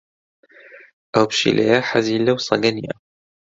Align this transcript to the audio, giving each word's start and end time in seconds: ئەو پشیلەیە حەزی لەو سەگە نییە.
ئەو 1.13 1.25
پشیلەیە 1.31 1.77
حەزی 1.89 2.23
لەو 2.25 2.37
سەگە 2.47 2.71
نییە. 2.77 2.95